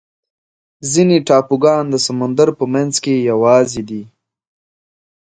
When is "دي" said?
3.89-4.03